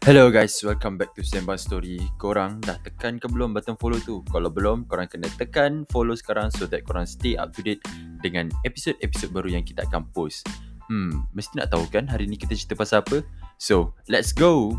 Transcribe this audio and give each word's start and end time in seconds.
Hello 0.00 0.32
guys, 0.32 0.56
welcome 0.64 0.96
back 0.96 1.12
to 1.12 1.20
Sembang 1.20 1.60
Story. 1.60 2.00
Korang 2.16 2.56
dah 2.64 2.80
tekan 2.80 3.20
ke 3.20 3.28
belum 3.28 3.52
button 3.52 3.76
follow 3.76 4.00
tu? 4.00 4.24
Kalau 4.32 4.48
belum, 4.48 4.88
korang 4.88 5.04
kena 5.04 5.28
tekan 5.36 5.84
follow 5.92 6.16
sekarang 6.16 6.48
so 6.48 6.64
that 6.64 6.88
korang 6.88 7.04
stay 7.04 7.36
up 7.36 7.52
to 7.52 7.60
date 7.60 7.84
dengan 8.24 8.48
episod-episod 8.64 9.28
baru 9.28 9.60
yang 9.60 9.64
kita 9.68 9.84
akan 9.84 10.08
post. 10.16 10.48
Hmm, 10.88 11.28
mesti 11.36 11.60
nak 11.60 11.76
tahu 11.76 11.84
kan 11.92 12.08
hari 12.08 12.24
ni 12.24 12.40
kita 12.40 12.56
cerita 12.56 12.80
pasal 12.80 13.04
apa? 13.04 13.20
So, 13.60 13.92
let's 14.08 14.32
go! 14.32 14.72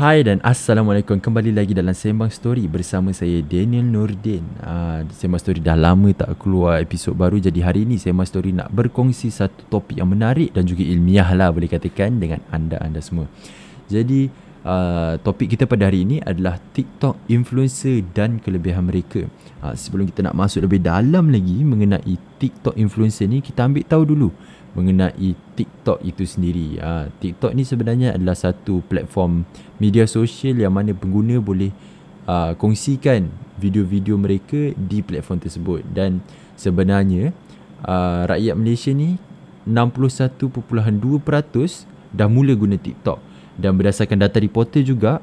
Hai 0.00 0.24
dan 0.24 0.40
Assalamualaikum. 0.40 1.20
Kembali 1.20 1.52
lagi 1.52 1.76
dalam 1.76 1.92
Sembang 1.92 2.32
Story 2.32 2.64
Bersama 2.64 3.12
saya 3.12 3.44
Daniel 3.44 3.84
Nordin. 3.84 4.40
Uh, 4.64 5.04
Sembang 5.12 5.36
Story 5.36 5.60
dah 5.60 5.76
lama 5.76 6.08
tak 6.16 6.40
keluar 6.40 6.80
episod 6.80 7.12
baru. 7.12 7.36
Jadi 7.36 7.60
hari 7.60 7.84
ini 7.84 8.00
Sembang 8.00 8.24
Story 8.24 8.56
nak 8.56 8.72
berkongsi 8.72 9.28
Satu 9.28 9.60
topik 9.68 10.00
yang 10.00 10.08
menarik 10.08 10.56
dan 10.56 10.64
juga 10.64 10.88
ilmiah 10.88 11.28
lah 11.36 11.52
Boleh 11.52 11.68
katakan 11.68 12.16
dengan 12.16 12.40
anda-anda 12.48 13.04
semua. 13.04 13.28
Jadi 13.92 14.32
uh, 14.64 15.20
topik 15.20 15.52
kita 15.52 15.68
pada 15.68 15.92
hari 15.92 16.08
ini 16.08 16.16
adalah 16.24 16.56
TikTok 16.56 17.28
influencer 17.28 18.00
dan 18.16 18.40
kelebihan 18.40 18.88
mereka. 18.88 19.28
Uh, 19.60 19.76
Sebelum 19.76 20.08
kita 20.08 20.24
nak 20.24 20.32
masuk 20.32 20.64
lebih 20.64 20.80
dalam 20.80 21.28
lagi 21.28 21.60
Mengenai 21.60 22.16
TikTok 22.40 22.72
influencer 22.80 23.28
ni 23.28 23.44
Kita 23.44 23.68
ambil 23.68 23.84
tahu 23.84 24.08
dulu 24.08 24.32
mengenai 24.74 25.34
TikTok 25.58 25.98
itu 26.06 26.22
sendiri. 26.26 26.78
Ha, 26.78 27.10
TikTok 27.10 27.52
ni 27.54 27.66
sebenarnya 27.66 28.14
adalah 28.14 28.38
satu 28.38 28.82
platform 28.86 29.44
media 29.82 30.06
sosial 30.06 30.62
yang 30.62 30.74
mana 30.74 30.94
pengguna 30.94 31.42
boleh 31.42 31.74
uh, 32.30 32.54
kongsikan 32.54 33.30
video-video 33.58 34.14
mereka 34.16 34.72
di 34.74 35.02
platform 35.02 35.38
tersebut 35.42 35.80
dan 35.90 36.22
sebenarnya 36.54 37.34
uh, 37.84 38.24
rakyat 38.30 38.54
Malaysia 38.56 38.92
ni 38.94 39.18
61.2% 39.68 40.48
dah 42.10 42.28
mula 42.30 42.52
guna 42.56 42.76
TikTok 42.80 43.18
dan 43.60 43.76
berdasarkan 43.76 44.18
data 44.24 44.40
reporter 44.40 44.80
juga 44.80 45.20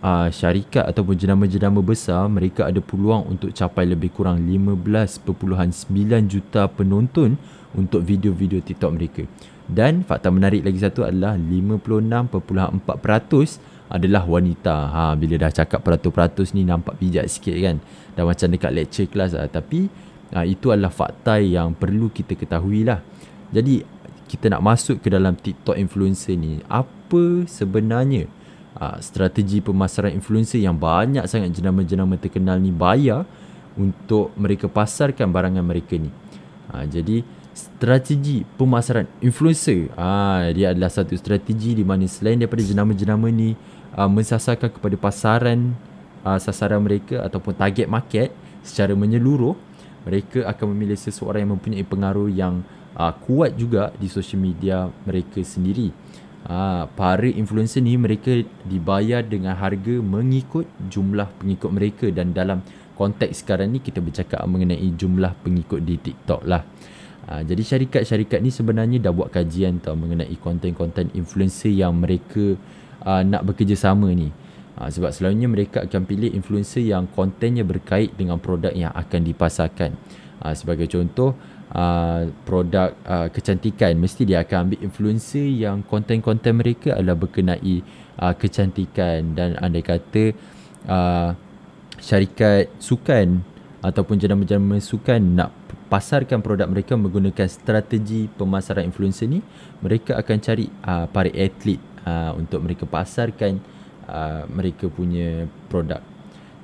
uh, 0.00 0.28
syarikat 0.32 0.88
ataupun 0.88 1.16
jenama-jenama 1.16 1.82
besar 1.84 2.28
mereka 2.28 2.66
ada 2.68 2.80
peluang 2.80 3.24
untuk 3.28 3.52
capai 3.52 3.86
lebih 3.88 4.10
kurang 4.12 4.44
15.9 4.44 5.24
juta 6.28 6.68
penonton 6.68 7.36
untuk 7.76 8.02
video-video 8.02 8.60
TikTok 8.60 8.92
mereka. 8.92 9.22
Dan 9.70 10.02
fakta 10.02 10.34
menarik 10.34 10.66
lagi 10.66 10.82
satu 10.82 11.06
adalah 11.06 11.38
56.4% 11.38 12.82
adalah 13.90 14.22
wanita. 14.26 14.76
Ha 14.90 15.14
bila 15.14 15.38
dah 15.38 15.50
cakap 15.54 15.86
peratus-peratus 15.86 16.58
ni 16.58 16.66
nampak 16.66 16.98
bijak 16.98 17.30
sikit 17.30 17.54
kan. 17.54 17.78
Dah 18.18 18.26
macam 18.26 18.50
dekat 18.50 18.74
lecture 18.74 19.06
kelas 19.06 19.38
lah. 19.38 19.46
Tapi 19.46 19.86
ha, 20.34 20.42
itu 20.42 20.74
adalah 20.74 20.90
fakta 20.90 21.38
yang 21.38 21.78
perlu 21.78 22.10
kita 22.10 22.34
ketahui 22.34 22.82
lah. 22.82 22.98
Jadi 23.54 23.86
kita 24.26 24.50
nak 24.50 24.62
masuk 24.62 25.02
ke 25.02 25.10
dalam 25.10 25.38
TikTok 25.38 25.78
influencer 25.78 26.34
ni. 26.34 26.58
Apa 26.66 27.46
sebenarnya 27.46 28.26
ha, 28.76 29.00
strategi 29.02 29.58
pemasaran 29.64 30.14
influencer 30.14 30.60
yang 30.62 30.76
banyak 30.78 31.24
sangat 31.26 31.50
jenama-jenama 31.56 32.14
terkenal 32.20 32.60
ni 32.60 32.70
bayar 32.70 33.26
untuk 33.74 34.34
mereka 34.36 34.66
pasarkan 34.68 35.30
barangan 35.30 35.64
mereka 35.64 35.96
ni. 35.98 36.10
Ha, 36.70 36.86
jadi 36.86 37.22
strategi 37.50 38.46
pemasaran 38.56 39.10
influencer 39.20 39.90
ah 39.98 40.46
dia 40.54 40.70
adalah 40.70 40.88
satu 40.88 41.12
strategi 41.18 41.74
di 41.74 41.84
mana 41.84 42.06
selain 42.06 42.38
daripada 42.38 42.62
jenama-jenama 42.62 43.26
ni 43.28 43.58
uh, 43.98 44.06
mensasarkan 44.06 44.70
kepada 44.70 44.96
pasaran 44.96 45.74
uh, 46.22 46.38
sasaran 46.38 46.80
mereka 46.80 47.20
ataupun 47.26 47.58
target 47.58 47.90
market 47.90 48.30
secara 48.62 48.94
menyeluruh 48.94 49.56
mereka 50.06 50.48
akan 50.48 50.72
memilih 50.72 50.96
seseorang 50.96 51.44
yang 51.44 51.52
mempunyai 51.58 51.84
pengaruh 51.84 52.30
yang 52.32 52.64
uh, 52.96 53.12
kuat 53.26 53.58
juga 53.58 53.92
di 53.98 54.08
social 54.08 54.40
media 54.40 54.88
mereka 55.04 55.42
sendiri 55.42 55.92
uh, 56.46 56.88
para 56.94 57.28
influencer 57.28 57.82
ni 57.82 57.98
mereka 57.98 58.46
dibayar 58.64 59.20
dengan 59.20 59.58
harga 59.58 59.98
mengikut 60.00 60.68
jumlah 60.88 61.28
pengikut 61.40 61.70
mereka 61.74 62.06
dan 62.14 62.32
dalam 62.32 62.62
konteks 62.96 63.42
sekarang 63.42 63.74
ni 63.74 63.80
kita 63.80 63.98
bercakap 63.98 64.44
mengenai 64.46 64.88
jumlah 64.96 65.36
pengikut 65.42 65.80
di 65.84 65.96
TikTok 65.96 66.44
lah 66.44 66.62
Ha, 67.30 67.46
jadi 67.46 67.62
syarikat-syarikat 67.62 68.42
ni 68.42 68.50
sebenarnya 68.50 68.98
dah 68.98 69.14
buat 69.14 69.30
kajian 69.30 69.78
tau 69.78 69.94
mengenai 69.94 70.34
konten-konten 70.42 71.14
influencer 71.14 71.70
yang 71.70 71.94
mereka 71.94 72.58
uh, 73.06 73.22
nak 73.22 73.46
bekerjasama 73.46 74.10
ni. 74.10 74.34
Ha, 74.74 74.90
sebab 74.90 75.14
selalunya 75.14 75.46
mereka 75.46 75.86
akan 75.86 76.10
pilih 76.10 76.34
influencer 76.34 76.82
yang 76.82 77.06
kontennya 77.06 77.62
berkait 77.62 78.10
dengan 78.18 78.42
produk 78.42 78.74
yang 78.74 78.90
akan 78.90 79.22
dipasarkan. 79.22 79.94
Ha, 80.40 80.56
sebagai 80.56 80.88
contoh, 80.88 81.36
uh, 81.74 82.28
produk 82.46 82.96
uh, 83.06 83.28
kecantikan 83.30 83.94
mesti 83.96 84.26
dia 84.26 84.42
akan 84.42 84.70
ambil 84.70 84.78
influencer 84.82 85.46
yang 85.46 85.84
konten-konten 85.86 86.58
mereka 86.58 86.96
adalah 86.96 87.18
berkenai 87.18 87.84
uh, 88.18 88.34
kecantikan 88.34 89.36
dan 89.36 89.54
andai 89.60 89.84
kata 89.84 90.34
uh, 90.88 91.36
syarikat 92.00 92.72
sukan 92.80 93.44
ataupun 93.80 94.20
jenama-jenama 94.20 94.76
sukan 94.80 95.20
nak 95.20 95.50
pasarkan 95.90 96.38
produk 96.44 96.70
mereka 96.70 96.94
menggunakan 96.94 97.48
strategi 97.50 98.30
pemasaran 98.30 98.86
influencer 98.86 99.26
ni 99.26 99.42
mereka 99.82 100.14
akan 100.20 100.36
cari 100.38 100.66
uh, 100.86 101.10
para 101.10 101.32
atlet 101.32 101.80
uh, 102.06 102.32
untuk 102.36 102.62
mereka 102.62 102.84
pasarkan 102.86 103.58
uh, 104.06 104.46
mereka 104.46 104.86
punya 104.86 105.50
produk 105.66 105.98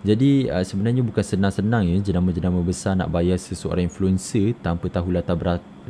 jadi 0.06 0.54
uh, 0.54 0.62
sebenarnya 0.62 1.02
bukan 1.02 1.24
senang-senang 1.26 1.82
ya 1.90 1.98
jenama-jenama 1.98 2.62
besar 2.62 2.94
nak 2.94 3.10
bayar 3.10 3.42
seseorang 3.42 3.90
influencer 3.90 4.54
tanpa 4.62 4.86
tahu 4.86 5.10
latar 5.10 5.34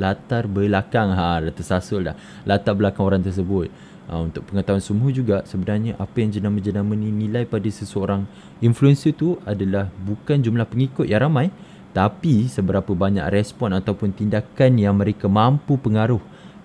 latar 0.01 0.49
belakang. 0.49 1.13
Ha 1.13 1.45
tersasul 1.53 2.09
dah. 2.09 2.17
Latar 2.49 2.73
belakang 2.73 3.05
orang 3.05 3.21
tersebut. 3.21 3.69
Uh, 4.09 4.25
untuk 4.25 4.49
pengetahuan 4.49 4.81
semua 4.81 5.13
juga 5.13 5.45
sebenarnya 5.45 6.01
apa 6.01 6.17
yang 6.23 6.33
jenama-jenama 6.33 6.97
ni 6.97 7.13
nilai 7.13 7.45
pada 7.45 7.69
seseorang 7.69 8.25
influencer 8.65 9.13
tu 9.13 9.37
adalah 9.45 9.93
bukan 10.07 10.41
jumlah 10.41 10.65
pengikut 10.65 11.05
yang 11.11 11.27
ramai 11.27 11.53
tapi 11.91 12.47
seberapa 12.47 12.93
banyak 12.93 13.27
respon 13.33 13.75
ataupun 13.75 14.15
tindakan 14.15 14.79
yang 14.79 14.95
mereka 14.95 15.27
mampu 15.27 15.75
pengaruh 15.81 16.23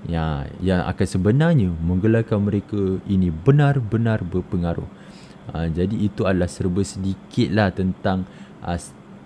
ya, 0.07 0.47
yang 0.61 0.85
akan 0.85 1.07
sebenarnya 1.07 1.69
menggelarkan 1.81 2.39
mereka 2.41 2.99
ini 3.09 3.33
benar-benar 3.33 4.21
berpengaruh. 4.21 5.00
Ha, 5.51 5.67
jadi 5.67 5.95
itu 5.95 6.23
adalah 6.23 6.47
serba 6.47 6.79
sedikit 6.83 7.51
lah 7.51 7.69
tentang 7.75 8.23
uh, 8.63 8.79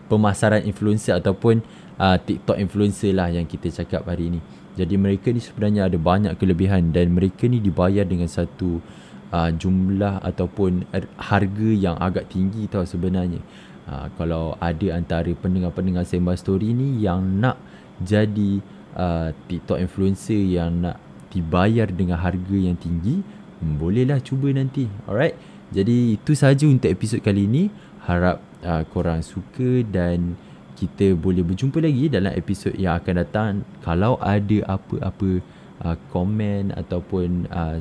pemasaran 0.09 0.65
influencer 0.65 1.13
ataupun 1.17 1.61
uh, 2.01 2.17
TikTok 2.17 2.57
influencer 2.57 3.13
lah 3.13 3.29
yang 3.29 3.45
kita 3.45 3.69
cakap 3.69 4.09
hari 4.09 4.33
ini. 4.33 4.39
Jadi 4.75 4.99
mereka 4.99 5.31
ni 5.31 5.39
sebenarnya 5.39 5.87
ada 5.87 5.95
banyak 5.95 6.35
kelebihan 6.35 6.91
dan 6.91 7.15
mereka 7.15 7.47
ni 7.47 7.63
dibayar 7.63 8.03
dengan 8.03 8.27
satu 8.27 8.83
uh, 9.31 9.49
jumlah 9.53 10.19
ataupun 10.19 10.89
harga 11.15 11.69
yang 11.71 11.95
agak 12.01 12.27
tinggi 12.27 12.67
tau 12.67 12.83
sebenarnya. 12.83 13.39
Ha, 13.85 14.09
kalau 14.17 14.57
ada 14.57 14.97
antara 14.97 15.29
pendengar-pendengar 15.37 16.09
Sembang 16.09 16.41
Story 16.41 16.73
ni 16.73 17.05
yang 17.05 17.21
nak 17.37 17.61
jadi 18.01 18.59
uh, 18.97 19.29
TikTok 19.45 19.77
influencer 19.77 20.41
yang 20.41 20.81
nak 20.81 20.97
dibayar 21.29 21.85
dengan 21.85 22.17
harga 22.17 22.57
yang 22.57 22.75
tinggi, 22.75 23.21
bolehlah 23.61 24.19
cuba 24.25 24.49
nanti. 24.51 24.89
Alright. 25.05 25.54
Jadi 25.75 26.15
itu 26.15 26.31
sahaja 26.31 26.63
untuk 26.71 26.87
episod 26.87 27.19
kali 27.19 27.51
ini. 27.51 27.67
Harap 28.07 28.39
uh, 28.63 28.87
korang 28.95 29.19
suka 29.19 29.83
dan 29.83 30.39
kita 30.79 31.19
boleh 31.19 31.43
berjumpa 31.43 31.83
lagi 31.83 32.07
dalam 32.07 32.31
episod 32.31 32.71
yang 32.79 32.95
akan 32.95 33.15
datang. 33.19 33.51
Kalau 33.83 34.15
ada 34.23 34.79
apa-apa 34.79 35.43
uh, 35.83 35.97
komen 36.15 36.71
ataupun 36.71 37.51
uh, 37.51 37.75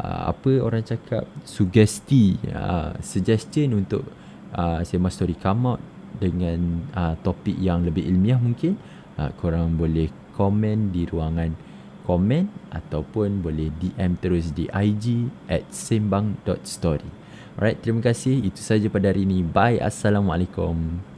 uh, 0.00 0.22
apa 0.32 0.52
orang 0.64 0.80
cakap 0.80 1.28
sugesti, 1.44 2.40
uh, 2.56 2.96
suggestion 3.04 3.76
untuk 3.76 4.08
uh, 4.56 4.80
Sema 4.80 5.12
Story 5.12 5.36
come 5.36 5.76
out 5.76 5.80
dengan 6.16 6.88
uh, 6.96 7.14
topik 7.20 7.56
yang 7.60 7.84
lebih 7.84 8.08
ilmiah 8.08 8.40
mungkin 8.40 8.80
uh, 9.20 9.28
korang 9.36 9.76
boleh 9.76 10.08
komen 10.36 10.88
di 10.88 11.04
ruangan 11.04 11.52
komen 12.10 12.50
ataupun 12.74 13.38
boleh 13.38 13.70
DM 13.78 14.18
terus 14.18 14.50
di 14.50 14.66
IG 14.66 15.30
at 15.46 15.62
sembang.story 15.70 17.22
Alright, 17.60 17.76
terima 17.84 18.00
kasih. 18.00 18.40
Itu 18.40 18.64
saja 18.64 18.88
pada 18.88 19.12
hari 19.12 19.28
ini. 19.28 19.44
Bye. 19.44 19.84
Assalamualaikum. 19.84 21.09